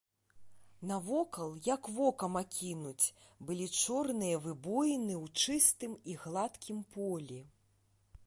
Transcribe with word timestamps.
Навокал, 0.91 1.51
як 1.73 1.83
вокам 1.97 2.33
акінуць, 2.41 3.11
былі 3.49 3.67
чорныя 3.83 4.41
выбоіны 4.47 5.15
ў 5.17 5.59
чыстым 5.59 5.93
і 6.15 6.15
гладкім 6.23 6.81
полі. 6.97 7.39